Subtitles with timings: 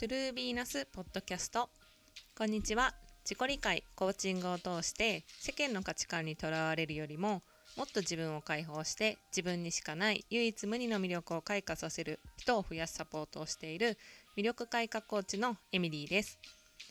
[0.00, 1.68] True Venus ポッドキャスト。
[2.34, 2.94] こんにちは。
[3.22, 7.42] 自己理解コーチングを通して世間の価値観にとらわれるよりも
[7.76, 13.98] もっと自分を解放して自分にしかない唯一無二の魅力を開花させる人を増やすサポートをしている
[14.38, 16.38] 魅力開花コーチのエミリーです。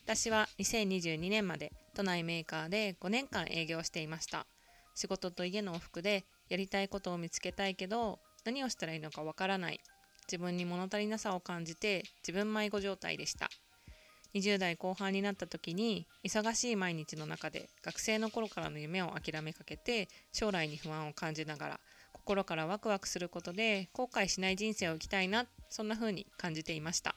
[0.06, 4.46] 私は2022年まで都内メーカーで5年間営業していました。
[4.94, 9.80] 仕事と家の往復でやりたいことを見つけたいけど何をしたらいいのかわからない。
[10.32, 13.50] 自分に物足りなさを感じて自分迷子状態でした。
[14.36, 21.80] 20代後半になった時に忙しい毎日の中で学生の頃からの夢を諦めかけて将来に不安を感じながら
[22.14, 27.16] 心からワクワクすることで後悔しない人生を生きたいなそんな風に感じていました。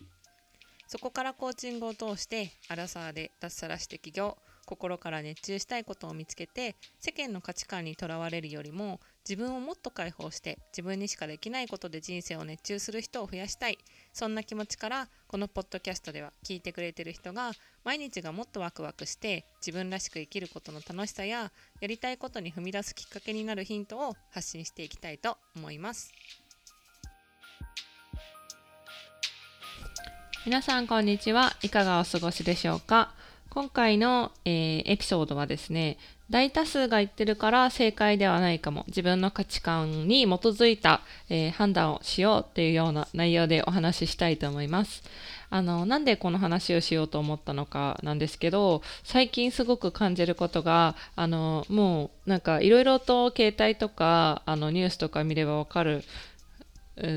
[0.87, 4.37] そこからコーチングを通してアラサーで脱サラして起業
[4.67, 13.79] 心から熱中したいことを見つけて世間の価値観にとらわれるよりも自分をもっと解放して自分にしかできないことで人生を熱中する人を増やしたい。
[14.13, 17.53] そんな気持ちからこのポッドキャストでは聞いてくれてる人が
[17.85, 26.13] 毎日がもっとワクワクして自分らしく生きることの楽しさややりたいことに踏み出すきっかけになるヒントを発信していきたいと思います。
[30.45, 31.57] 皆さんこんにちは。
[31.63, 33.15] いかがお過ごしでしょうか？
[33.55, 35.99] 今回の、えー、エピソードはですね、
[36.31, 45.03] 大多数が言ってるから正解ではないかも、自分の価値観に基づいた、えー、判断をしようっていうような内容でお話ししたいと思います。
[45.51, 56.05] あの、なんでこの話をしようと思ったのかなんですけど、最近すごく感じることが、あの、もうなんかいろいろと携帯とか、あの、ニュースとか見ればわかる、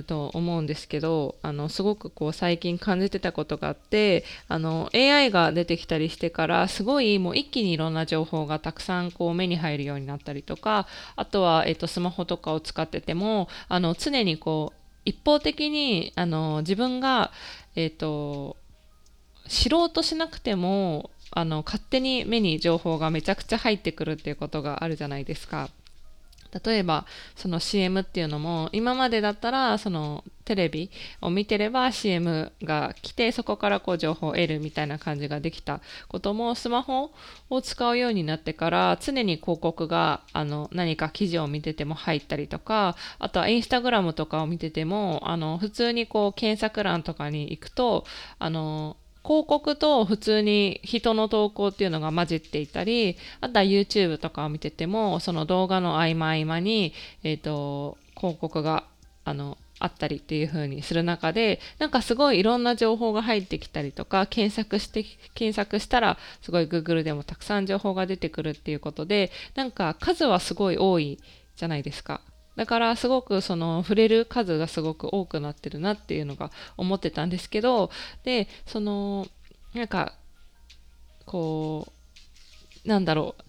[0.08, 17.32] と思うんですけどあのすごくこう最近感じてたことがあってあの AI が出てきたりしてからすごいもう一気にいろんな情報がたくさんこう目に入るようになったりとかあとは、えー、とスマホとかを使っててもあの常にこう一方的にあの自分が、
[17.76, 18.58] えーと
[19.48, 25.70] 知ろうとしなくてもあの勝手に目に情報がめちゃくちゃ入ってくるっていうことがあるじゃないですか。
[26.64, 27.06] 例えば
[27.36, 37.12] その CM っていうのも今までだったらそのテレビを見てれば CM が来てそこからこう情報を得るみたいな感じができたこともスマホ
[37.50, 48.06] を使うようになってから常に広告があの何か記事を見てても入ったりとかあとはインスタグラムとかを見ててもあの普通にこう検索欄とかに行くと
[48.38, 56.94] あの広告と普通に人の投稿っていうのが混じっていたり、あとは YouTube とかを見てても、その動画の合間合間に、
[57.24, 58.86] えっ、ー、と、広告が、
[59.24, 65.04] あの、あったりっていう風にする中で、なんかすごいいろんな情報が入ってきたりとか、検索して、
[65.34, 71.20] 検索したら、すごい Google でもたくさん情報が出てくるっていうことで、なんか数はすごい多い
[71.56, 72.22] じゃないですか。
[72.56, 77.90] だからすごくその触れる数がすごく多くなってるなっていうのが思ってたんですけど
[78.24, 79.28] でその
[79.74, 80.14] なんか
[81.26, 81.88] こ
[82.86, 83.46] うなんだろう。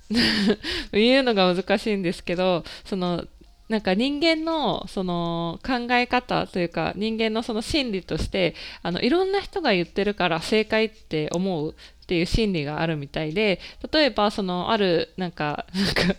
[0.93, 3.27] 言うのが難しいんですけどその
[3.69, 11.75] なんか人間のその考え方というか人間のその心理としてあのいろんな人が言ってるから正解って思う
[12.07, 13.59] っていう心理があるみたいで
[13.91, 16.15] 例えばそのあるなんか なんか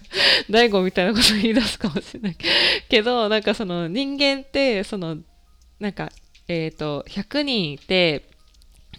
[0.49, 2.37] 大悟みたいなこと言い出すかもしれない
[2.89, 5.17] けどなんかその人間ってその
[5.79, 6.11] なんか
[6.49, 8.23] えっ、ー、と100人いて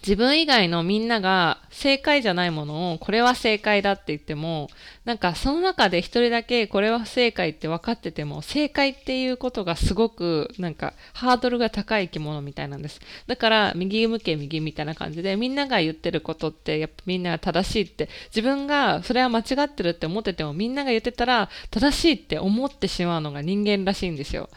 [0.01, 4.69] 自分以外のみんなが正解じゃないものをこれは正解だって言っても
[5.05, 12.99] なんかその中で一人だけこれは不正解って分かってても正解っていうことがすごくなんかハードルが高い生き物みたいなんです。
[13.27, 24.49] だから右向け右みたいな感じでみんなが言ってることってやっぱみんなが正しいって自分がそれは間違ってるって思っててもみんなが言ってたら正しいって思ってしまうのが人間らしいんですよ。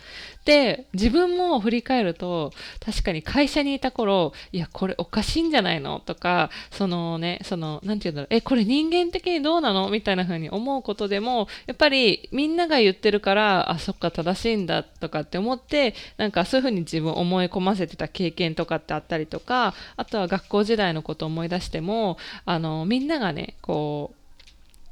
[0.44, 2.52] で自分も振り返ると
[2.84, 6.00] 確かに会社にいた頃いやこれおかしいんじゃないの？
[6.00, 8.28] とかそのねその何て言うんだろう。
[8.30, 9.88] えこれ人間的にどうなの？
[9.90, 24.12] みたいな風に思うことでもやっぱりみんなが言ってるからあそっか正しいんだとかって思ってなんかそういう風に自分思い込ませてた経験とかってあったりとかあとは学校時代のことを思い出してもあのみんながねこ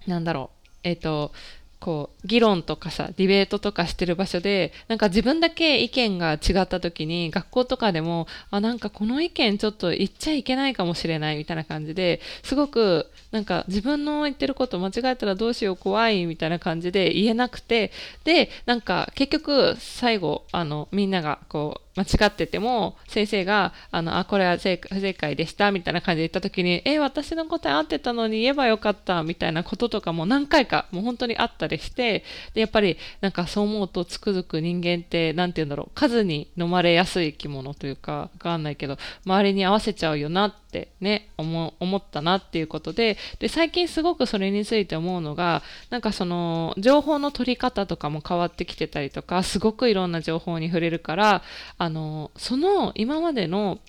[0.07, 0.61] うなんだろう。
[0.83, 1.33] えっ、ー、と
[1.81, 17.93] こう議論とかさディベートとかしてる場所でなんか自分だけ意見が違った時に学校とかでもあなんかこの意見ちょっと言っちゃいけないかもしれないみたいな感じですごくなんか自分の言ってること間違えたらどうしよう怖いみたいな感じで言えなくて
[18.25, 24.79] でなんか結局最後あのみんながこう間違ってても、先生が、あの、あ、これは不正
[25.15, 51.43] 解でした、みたいな感じで言った時に、え、私の答え合ってたのに言えばよかった、みたいなこととかも何回か、もう本当にあったりしてでやっぱりなんかそう思うとつくづく人間って何て言うんだろう数に飲まれやすい生き物というかわかんないけど周りに合わせちゃうよなっってね思ったなっていうことでで最近すごくそれについて思うのがなんかその情報の取り方とかも変わってきてたりとかすごくいろんな情報に触れるから
[51.77, 53.81] あのその今までの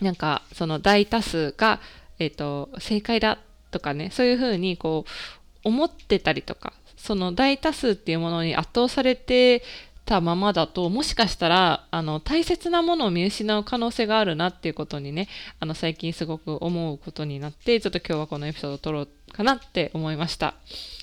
[0.00, 1.80] なんかその大多数が、
[2.18, 3.38] えーと、正解だ
[3.70, 9.62] とかねそういうふうにこう思ってたりとかその大多数っていうものに圧倒されて
[10.04, 15.28] たままだともしかしたらあの大切なものを見失う可能性があるなっていうことにね
[15.60, 20.54] あの最近すごく思うことになってちょっと今日はこのエピソードを撮ろうかなって思いました。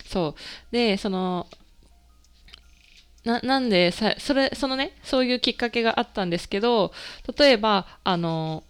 [0.06, 0.72] そう。
[0.72, 1.48] でその
[3.24, 6.92] ななんでさそれそのねそういうきっかけがあったんですけど
[7.38, 8.64] 例えばあの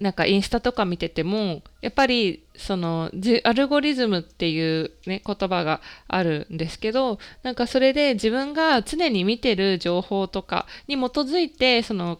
[0.00, 3.10] なんかインスタとか見ててもやっぱりその
[3.44, 12.18] アルゴリズムっていうね言葉があるんですけどなんかそれで自分が常に見てる情報とかに基づいてその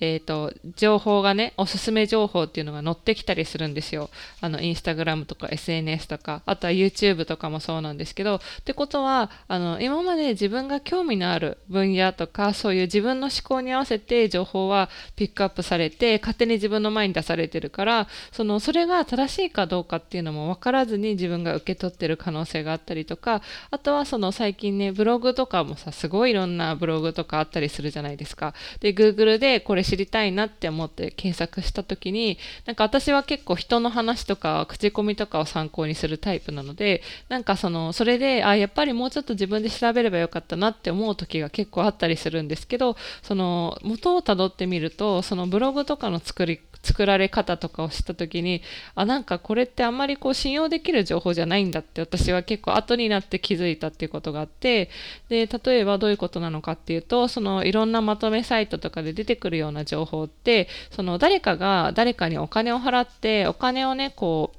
[0.00, 4.10] えっ、ー、と、情報がね、おすすめ情報っていうのが載ってきたりするんですよ。
[4.40, 28.54] あの、インスタグラムとか SNS とか、あとは YouTube とかもそうなんですけど、ってことは、あの、今まで自分が興味のある分野とか、そういう自分の思考に合わせて情報はピックアップされて、勝手に自分の前に出されてるから、その、それが正しいかどうかっていうのも分からずに自分が受け取ってる可能性があったりとか、あとはその最近ね、ブログとかもさ、すごいいろんなブログとかあったりするじゃないですか。
[28.80, 48.62] で、Google でこれ知りたいなって思って検索した時になんか私は結構人の話とか口コミとかを参考にするタイプなのでなんかそのそれであやっぱりもうちょっと自分で調べればよかったなって思う時が結構あったりするんですけどその元をたどってみるとそのブログとかの作り作られ方とかを知った時に
[48.94, 54.90] あなんかこれってあんまりこう信用できる情報じゃないんだって私は結構後になって気づいたっていうことがあって
[55.28, 64.58] で例えばどういうことなのかっていうとそのいろんなまとめサイトとかで出てくるようなな情報ってその誰かが誰かにお金を払ってお金をねこう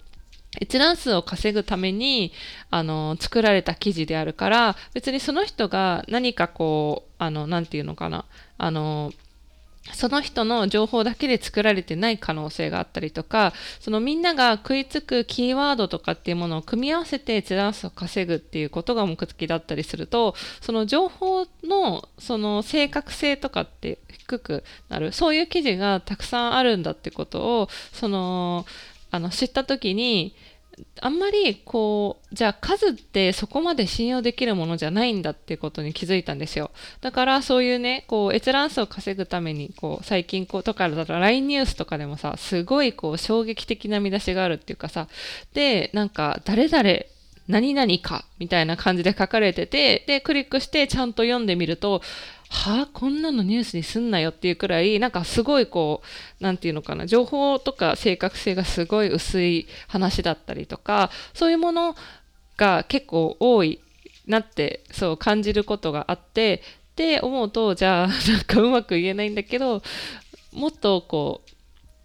[0.61, 2.31] 閲覧数を稼ぐために
[2.71, 8.25] あの作られた記事であるから別にその人が何かこうあの何て言うのかな
[8.57, 9.11] あの
[9.93, 28.65] その人の情報だけで作られてない可能性があったりとか、そのみんなが食いつくキーワードとかっていうものを組み合わせて閲覧数を稼ぐっていうことが目的だったりすると、その情報のその正確性とかって低くなる、そういう記事がたくさんあるんだってことを、その、
[29.11, 30.35] あの知った時に、
[31.01, 36.71] あんまりこうじゃあ数ってそこまで信用できるものじゃないんだっていうことに気づいたんですよ。
[37.01, 45.07] だからそういうねこう閲覧数を稼ぐためにこう最近こうとかだと LINE ニュースとかでもさすごいこう衝撃的な見出しがあるっていうかさ
[45.53, 46.83] でなんか誰々
[47.47, 52.01] 何々かみたいな感じで書かれててでクリックしてちゃんと読んでみると
[52.51, 61.95] はあこんなのニュースにすんなよっていうくらいなんかすごいこう何て言うのかな情報とか正確性がすごい薄い話だったりとかそういうもの
[62.57, 63.79] が結構多い
[64.27, 66.61] なってそう感じることがあって
[66.91, 69.81] って思うとじゃあなんかうまく言えないんだけど
[70.51, 71.41] もっとこ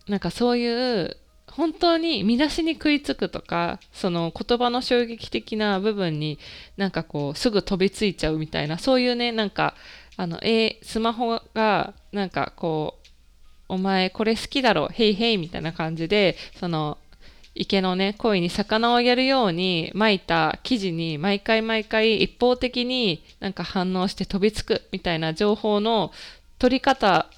[0.07, 1.17] うなんかそういう
[1.51, 6.39] 本当に見出しに食いつくとかその言葉の衝撃的な部分に
[6.77, 9.75] なんかこうすぐ飛びついちゃうみたいなそういうねなんか
[10.17, 13.05] あの、えスマホがなんかこう、
[13.69, 16.99] お前これ好きだろ、ヘイヘイみたいな感じで、その、
[17.55, 26.11] 池のね、鯉に魚をやるように巻いた記事に毎回毎回一方的になんか反応して飛びつくみたいな情報の
[26.59, 27.29] 取り方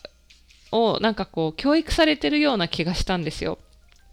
[0.72, 3.58] をなんかこう教育されてるような気がしたんですよ。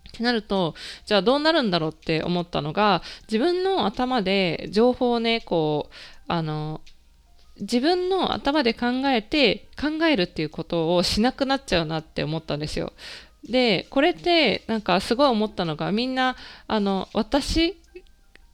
[0.09, 5.93] ってなると、じゃあどうなるんだろうって思ったのが、自分の頭で情報をね、こう、
[6.27, 6.81] あの、
[7.59, 12.93] 自分の頭で考えて考えるっていうことをしなくなっちゃうなって思ったんですよ。
[13.43, 16.35] でこれってなんかすごい思ったのがみんな
[16.67, 17.77] あの私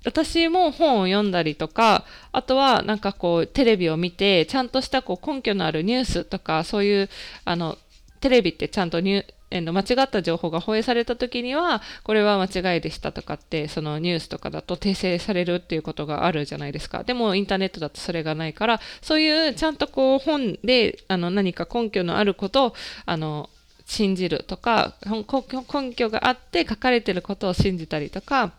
[0.05, 7.09] 私も本を読んだりとかあとはなんかこうテレビを見てちゃんとしたこう根拠のあるニュースとかそういう
[7.45, 7.77] あの
[8.21, 17.03] テレビってちゃんとニュ間違った情報が放映された時にはこれは間違いでしたとかってそのニュースとかだと訂正されるっていうことがあるじゃないですか。
[17.03, 22.73] でもインターネットだとそれがないからそういうちゃんとこう本であの何か根拠のあることを
[23.05, 23.49] あの
[23.85, 28.53] 信じるとか根拠があって書かれてることを信じたりとか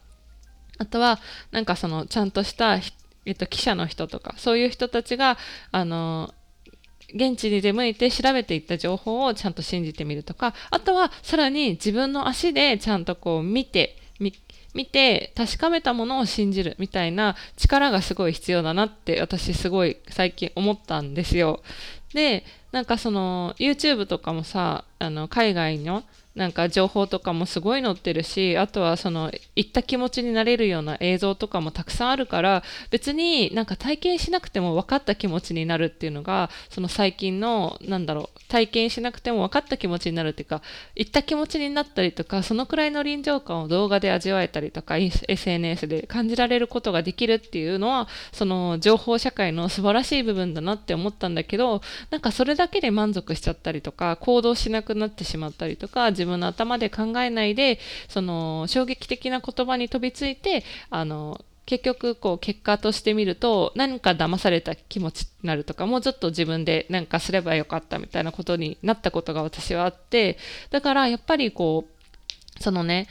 [0.78, 1.20] あとは
[1.52, 2.80] なんかそのちゃんとした、
[3.26, 5.38] えっと、記者の人とかそういう人たちが
[5.70, 6.34] あの
[7.14, 13.96] 現地に出向いて調べていった情報をちゃんと信じてみるとかあとはさらに自分の足でちゃんとこう見て
[14.74, 21.62] 見て確かめたものを信じるみたいな力がすごい必要だなって私すごい最近思ったんですよ。
[22.14, 40.62] でなんかその YouTube とかもさあの海外のなんか情報とかもすごい載ってるしあとはその行った気持ちになれるような映像とかもたくさんあるから別になんか体験しなくても分かった気持ちになるっていうのがその最近のなんだろう体験しなくても分かった気持ちになるっていうか
[40.94, 70.36] 行った気持ちになったりとかそのくらいの臨場感を動画で味わえたりとか SNS で感じられることができるっていうのはその情報社会の素晴らしい部分だなって思ったんだけどなんかそれだけで満足しちゃったりとか行動しなくなってしまったりとか自分の頭で考えないでその衝撃的な言葉に飛びついてあの結局こう結果としてみると何か騙された気持ちになるとかもうちょっと自分で何かすればよかったみたいなことになったことが私はあって
[70.70, 73.06] だからやっぱりこうそのね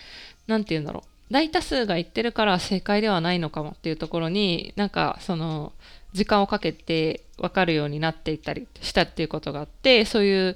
[0.47, 5.71] 何て言うんだろう大多数が言ってるから正解ではないのかもっていうところになんかその
[6.13, 10.55] 時間をかけて分かるようになっていったりしたっていうことがあってそういう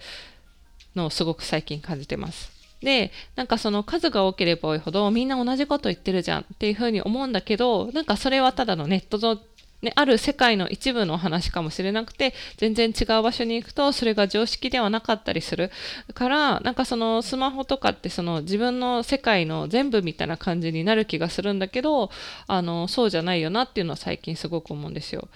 [0.96, 2.53] のをすごく最近感じてます。
[2.84, 9.40] で、なんかその数が多ければ多いほどみんな同じこと言ってるじゃんっていうふうに思うんだけど、なんかそれはただのネットの
[9.84, 15.72] ね、ある世界の一部の話かもしれなくて全然違う場所に行くとそれが常識ではなかったりする
[16.14, 22.10] からなんかそのスマホとかってその自分の世界の全部みたいな感じになる気がするんだけど
[22.48, 25.28] あのそうじゃないよなっていうのは最近すごく思うんですよ。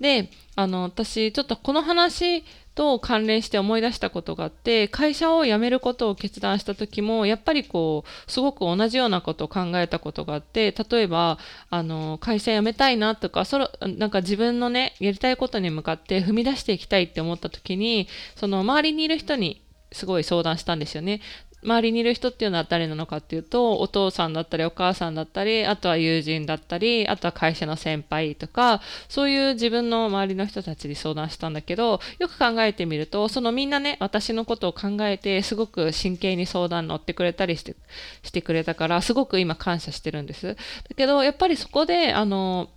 [0.00, 2.42] であの私ちょっとこの話
[2.74, 11.38] と関連して思い出したことがあって会社を辞めることを決断した時もやっぱりこうすごく同じようなことを考えたことがあって例えば
[11.70, 19.62] あの会社辞めたいなとかそのなんか自分のねやりたいことに向かって踏み出していきたいって思った時にその周りにいる人に
[19.92, 21.20] すごい相談したんですよね。
[21.64, 37.76] 周りにいる人っていうのは誰なのかっていうとお父さんだったりお母さんだったりあとは友人だったりあとは会社の先輩とかそういう自分の周りの人たちに相談したんだけどよく考えてみるとそのみんなね私のことを考えてすごく真剣に相談乗ってくれたりして
[38.22, 40.54] してくれたからすごく今感謝してるんです。
[40.54, 40.56] だ
[40.96, 42.68] けどやっぱりそこであの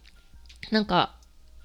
[0.72, 1.16] なんか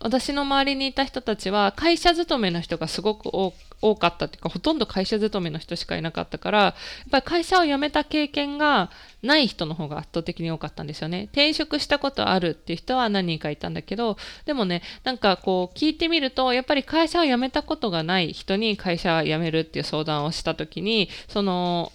[0.00, 6.74] 私の周りにいた人たちは会社勤めの人がすごく多く多かったっていうかほとんど会社勤めの人しかいなかったからやっ
[7.10, 8.90] ぱり会社を辞めた経験が
[9.22, 21.92] ない人の方が圧倒的に多かったんですよね転職したことあるっていう人は何人かいたんだけどでもねなんかこう聞いてみるとやっぱり会社を辞めたことがない人に会社を辞めるっていう相談をした時にその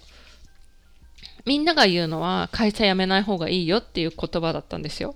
[1.44, 5.14] みんなが言うのは会社辞めない方がいいよっていう言葉だったんですよ。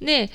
[0.00, 0.30] で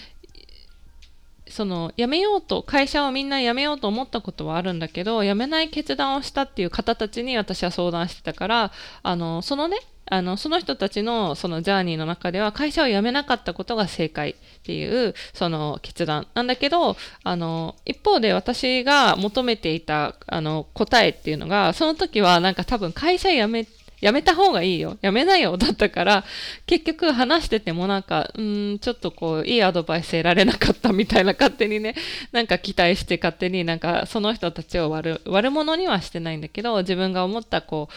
[1.55, 8.71] その辞めようと会社をみんな辞めようと思ったことはあるんだけど辞めない決断をしたっていう方たちに私は相談してたから
[9.03, 9.77] あのそのね
[10.11, 23.74] あのその人たちのそのジャーニーの中では会社を辞めなかったことが正解っていうその決断なんだけどあの一方で私が求めていたあの答えっていうのがその時はなんか多分会社辞めて
[24.05, 24.99] やめた方がいいよ。
[25.01, 25.57] やめなよ。
[25.57, 26.25] だったから、
[26.67, 31.95] 結局話しててもなんか、うん、ちょっとこう、いいアドバイス得られなかったみたいな勝手にね、
[32.31, 37.93] なんか期待して勝手になんかその人たちを悪、悪者にはしてないんだけど、自分が思ったこう、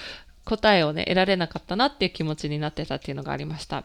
[0.46, 3.84] 答えをね、得られなかったなっていう気持ちになってたっていうのがありました。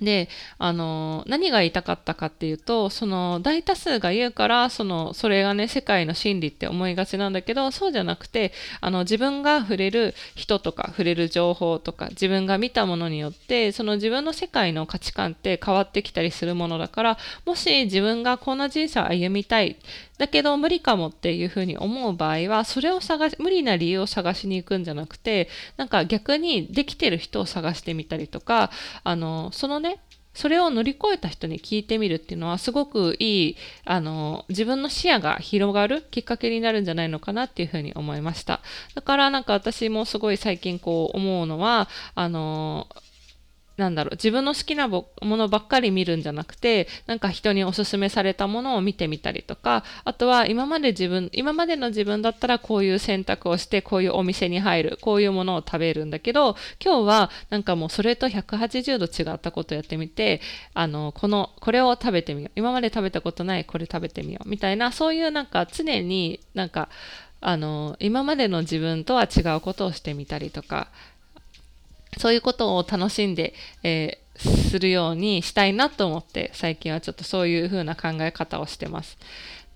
[0.00, 19.76] であの何が言いたかったかっていうとその大多数が言うからそのそれがね世界の真理って思いがちなんだけどそうじゃなくてあの自分が触れる人とか触れる情報とか自分が見たものによってその自分の世界の価値観って変わってきたりするものだからもし自分がこんな人生を歩みたい
[20.16, 28.70] だけど無理かもっていうふうに思う場合はそれを探し無理な理由を探しに行くんじゃなくてなんか逆にできてる人を探してみたりとか
[29.02, 30.00] あのそのね
[30.34, 38.60] それを乗り越えた人に聞いてみるっていうのはすごくいいあの自分の視野が広がるきっかけになるんじゃないのかなっていうふうに思いました。
[38.96, 42.88] だからなんか私もすごい最近こう思うのはあの
[43.76, 60.40] なんだろう自分の好きなものばっかり見るんじゃなくてなんか人におすすめされたものを見てみたりとかあとは今まで自分今までの自分だったらこういう選択をしてこういうお店に入るこういうものを食べるんだけど今日はなんかもうそれと180度違ったことをやってみて
[60.74, 66.88] あのこのこれを食べてみよう今まで食べたことないこれ食べてみようみたいなそういうなんか常になんか
[67.40, 70.88] あの今までの自分とは違うことをしてみたりとか
[72.18, 79.18] そういうことを楽しんで、えー、するようにしたいなと思って最近はちょっとそういう風な考え方をしてます。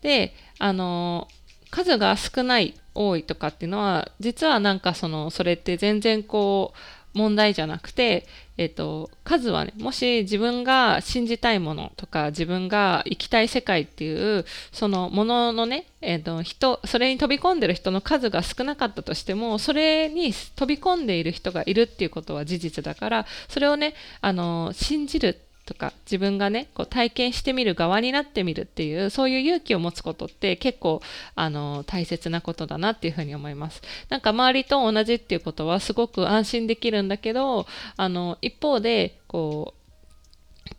[0.03, 1.29] で、あの
[1.71, 6.73] 数が少ない多いとかっていうのは実はなんかそのそれって全然こ
[7.15, 8.27] う問題じゃなくて、
[8.59, 31.03] えっと、数はね、もし自分が信じたいものとか、自分が行きたい世界っていう、そのもののね、えっと、人、それに飛び込んでる人の数が少なかったとしても、それに飛び込んでいる人がいるっていうことは事実だから、それをね、あの、信じるとか自分がねこう体験してみる側になってみるっていうそういう勇気を持つことって結構
[31.35, 33.83] あの大切なことだなっていうふうに思います。
[34.09, 37.67] なんか周りと同じっていうことはすごく安心できるんだけど
[37.99, 39.79] あの一方でこう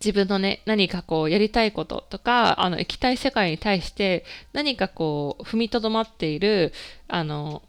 [0.03, 6.73] 自分のね、何かこうやりたいこととか、あの、行きたい世界に対して何かこう踏みとどまっている、
[7.07, 7.63] あの、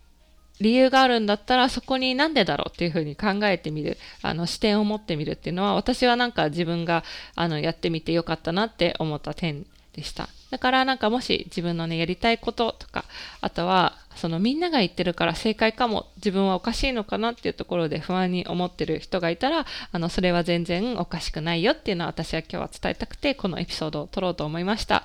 [0.61, 3.97] 理由があるんだったらそこになんでだろうっていうふうに考えてみる。
[4.23, 10.29] あの視点を持ってみるっていうのは私はなんか自分があのやってみてよかったなって思った点でした。
[10.51, 13.05] だからなんかもし自分のねやりたいこととか
[13.41, 25.05] あとはそのみんなが言ってるから正解かも自分はおかしいのかなっていうところで不安に思ってる人がいたらあのそれは全然おかしくないよっていうのは私は今日は伝えたくてこのエピソードを撮ろうと思いました。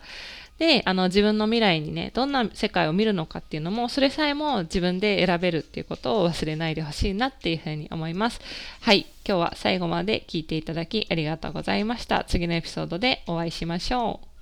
[0.58, 8.40] で、あの自分の未来にね、どんな世界を見るのかっていうのも、それさえも自分で選べるっていうことを忘れないでほしいなっていうふうに思います。
[8.82, 12.24] はい、今日は最後まで聞いていただきありがとうございました。
[12.26, 14.35] 次のエピソードでお会いしましょう。